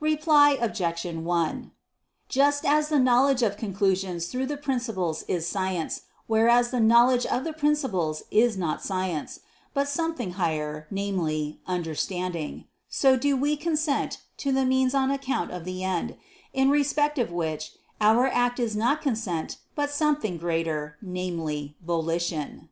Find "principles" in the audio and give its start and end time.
4.58-5.22, 7.54-8.22